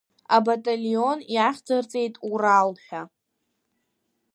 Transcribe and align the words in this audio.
Абаталион 0.35 1.19
иахьӡырҵеит 1.35 2.15
Урал 2.31 2.69
ҳәа. 2.85 3.01